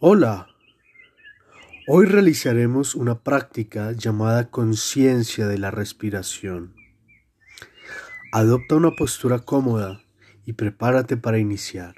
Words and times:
Hola, 0.00 0.46
hoy 1.88 2.06
realizaremos 2.06 2.94
una 2.94 3.18
práctica 3.24 3.90
llamada 3.90 4.48
conciencia 4.48 5.48
de 5.48 5.58
la 5.58 5.72
respiración. 5.72 6.76
Adopta 8.30 8.76
una 8.76 8.92
postura 8.92 9.40
cómoda 9.40 10.00
y 10.44 10.52
prepárate 10.52 11.16
para 11.16 11.40
iniciar. 11.40 11.96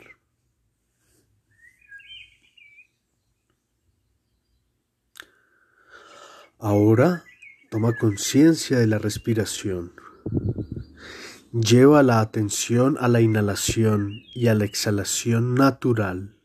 Ahora 6.59 7.25
toma 7.71 7.99
conciencia 7.99 8.79
de 8.79 8.87
la 8.87 8.97
respiración. 8.97 9.93
Lleva 11.53 12.03
la 12.03 12.21
atención 12.21 12.97
a 12.99 13.09
la 13.09 13.21
inhalación 13.21 14.23
y 14.35 14.47
a 14.47 14.55
la 14.55 14.65
exhalación 14.65 15.55
natural 15.55 16.40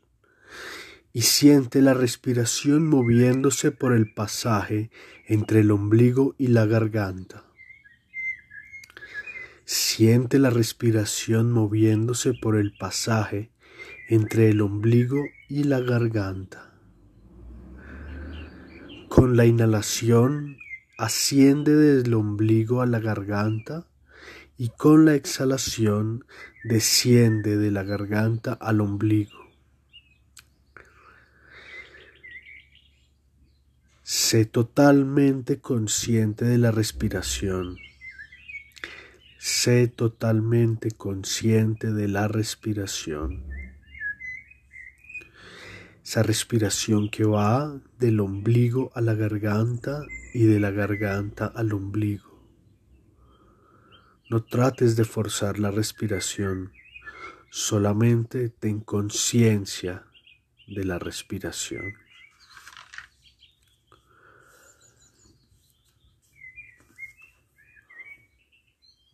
y 1.15 1.21
siente 1.21 1.81
la 1.81 1.93
respiración 1.93 2.89
moviéndose 2.89 3.71
por 3.71 3.93
el 3.93 4.13
pasaje 4.13 4.91
entre 5.25 5.61
el 5.61 5.71
ombligo 5.71 6.35
y 6.37 6.47
la 6.47 6.65
garganta. 6.65 7.45
Siente 9.63 10.39
la 10.39 10.49
respiración 10.49 11.53
moviéndose 11.53 12.33
por 12.33 12.57
el 12.57 12.75
pasaje 12.75 13.49
entre 14.09 14.49
el 14.49 14.59
ombligo 14.59 15.23
y 15.47 15.63
la 15.63 15.79
garganta. 15.79 16.73
Con 19.07 19.37
la 19.37 19.45
inhalación 19.45 20.57
asciende 20.97 21.77
desde 21.77 22.09
el 22.09 22.13
ombligo 22.13 22.81
a 22.81 22.85
la 22.87 22.99
garganta 22.99 23.87
y 24.57 24.67
con 24.67 25.05
la 25.05 25.15
exhalación 25.15 26.25
desciende 26.65 27.55
de 27.55 27.71
la 27.71 27.83
garganta 27.83 28.51
al 28.51 28.81
ombligo. 28.81 29.44
Sé 34.07 34.45
totalmente 34.45 35.59
consciente 35.59 36.45
de 36.45 36.59
la 36.59 36.69
respiración. 36.69 37.79
Sé 39.39 39.87
totalmente 39.87 40.91
consciente 40.91 41.91
de 41.91 42.07
la 42.07 42.27
respiración. 42.27 43.43
Esa 46.03 46.21
respiración 46.21 47.09
que 47.09 47.23
va 47.23 47.81
del 47.97 48.19
ombligo 48.19 48.91
a 48.93 49.01
la 49.01 49.15
garganta 49.15 50.03
y 50.35 50.43
de 50.43 50.59
la 50.59 50.69
garganta 50.69 51.47
al 51.47 51.73
ombligo. 51.73 52.39
No 54.29 54.43
trates 54.43 54.95
de 54.95 55.05
forzar 55.05 55.57
la 55.57 55.71
respiración, 55.71 56.73
solamente 57.49 58.49
ten 58.49 58.81
conciencia 58.81 60.05
de 60.67 60.85
la 60.85 60.99
respiración. 60.99 62.04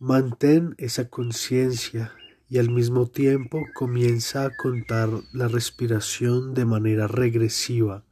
Mantén 0.04 0.74
esa 0.78 1.08
conciencia 1.08 2.12
y 2.48 2.58
al 2.58 2.70
mismo 2.70 3.06
tiempo 3.06 3.62
comienza 3.72 4.44
a 4.44 4.56
contar 4.56 5.08
la 5.32 5.46
respiración 5.46 6.54
de 6.54 6.64
manera 6.64 7.06
regresiva 7.06 8.04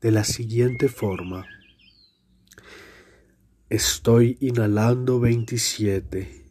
de 0.00 0.12
la 0.12 0.22
siguiente 0.22 0.88
forma. 0.88 1.44
Estoy 3.68 4.38
inhalando 4.40 5.18
27. 5.18 6.46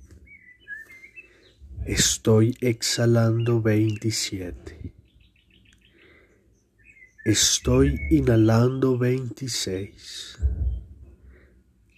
Estoy 1.85 2.57
exhalando 2.59 3.61
27. 3.61 4.93
Estoy 7.23 8.01
inhalando 8.11 8.97
26. 8.97 10.39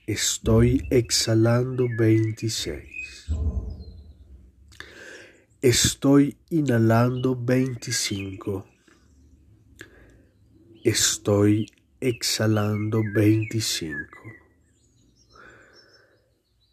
Estoy 0.08 0.86
exhalando 0.92 1.88
26. 1.98 3.26
Estoy 5.64 6.38
inhalando 6.52 7.36
25. 7.36 8.64
Estoy 10.84 11.66
exhalando 12.00 13.02
25. 13.16 14.06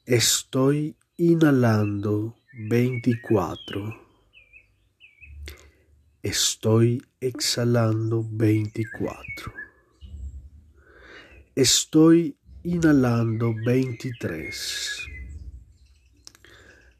Estoy 0.04 0.94
inhalando 1.16 2.36
24. 2.68 3.96
Estoy 6.22 7.02
exhalando 7.18 8.26
24. 8.30 9.54
Estoy 11.54 12.36
inhalando 12.64 13.52
23. 13.52 15.08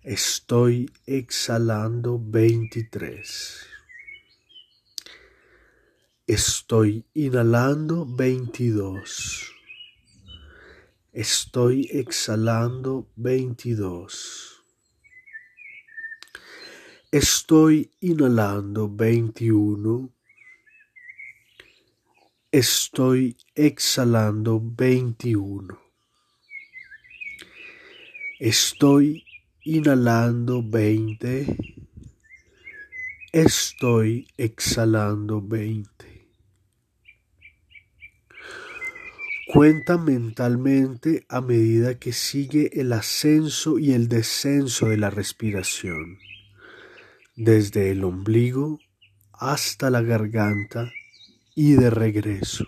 Estoy 0.03 0.91
exhalando 1.07 2.19
23. 2.19 3.67
Estoy 6.27 7.05
inhalando 7.15 8.05
22. 8.07 9.53
Estoy 11.13 11.89
exhalando 11.93 13.07
22. 13.15 14.65
Estoy 17.13 17.89
inhalando 18.01 18.89
21. 18.89 20.11
Estoy 22.53 23.39
exhalando 23.55 24.61
21. 24.63 25.81
Estoy 28.39 29.25
inhalando 29.65 30.63
20. 30.63 31.57
Estoy 33.33 34.29
exhalando 34.37 35.41
20. 35.41 36.29
Cuenta 39.51 39.97
mentalmente 39.97 41.25
a 41.31 41.41
medida 41.41 41.99
que 41.99 42.13
sigue 42.13 42.79
el 42.79 42.93
ascenso 42.93 43.79
y 43.79 43.93
el 43.93 44.09
descenso 44.09 44.91
de 44.91 44.99
la 44.99 45.09
respiración, 45.09 46.19
desde 47.35 47.93
el 47.93 48.05
ombligo 48.05 48.79
hasta 49.33 49.89
la 49.89 50.03
garganta 50.03 50.93
y 51.55 51.75
de 51.75 51.91
regreso. 51.91 52.67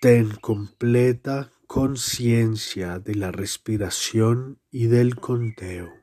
Ten 0.00 0.34
completa 0.40 1.52
conciencia 1.68 2.98
de 2.98 3.14
la 3.14 3.30
respiración 3.30 4.58
y 4.72 4.86
del 4.88 5.14
conteo. 5.14 6.01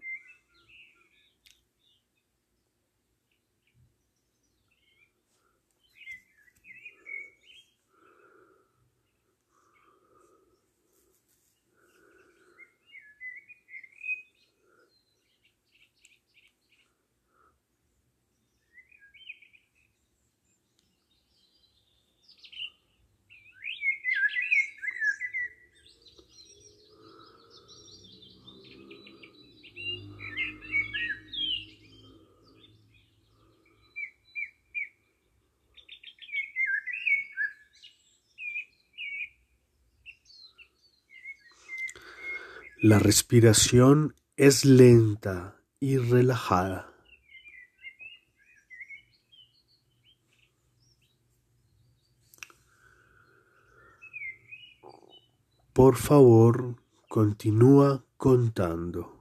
La 42.81 42.97
respiración 42.97 44.15
es 44.37 44.63
lenta 44.63 45.57
y 45.81 45.97
relajada. 45.97 46.93
Por 55.73 55.97
favor, 55.97 56.77
continúa 57.09 58.05
contando. 58.15 59.18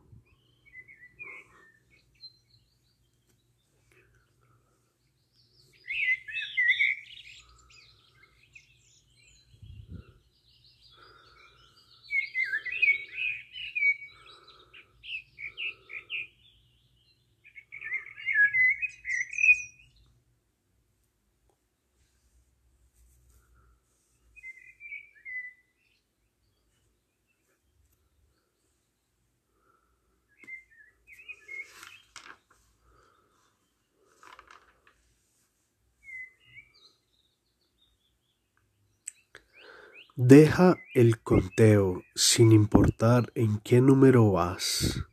Deja 40.21 40.81
el 40.95 41.21
conteo 41.21 42.03
sin 42.17 42.51
importar 42.51 43.31
en 43.37 43.61
qué 43.61 43.81
número 43.81 44.33
vas 44.33 45.05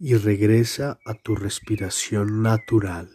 y 0.00 0.16
regresa 0.16 0.98
a 1.04 1.14
tu 1.14 1.36
respiración 1.36 2.42
natural. 2.42 3.08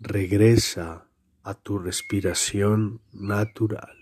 Regresa 0.00 1.06
a 1.44 1.54
tu 1.54 1.78
respiración 1.78 3.02
natural. 3.12 3.96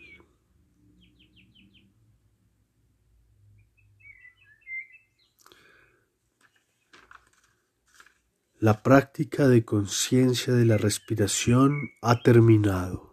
La 8.59 8.83
práctica 8.83 9.47
de 9.47 9.67
conciencia 9.67 10.55
de 10.55 10.65
la 10.65 10.79
respiración 10.79 11.91
ha 12.01 12.23
terminado. 12.23 13.08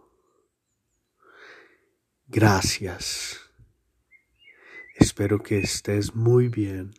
Gracias. 2.28 3.38
Espero 4.96 5.42
que 5.42 5.58
estés 5.58 6.14
muy 6.14 6.48
bien. 6.48 6.94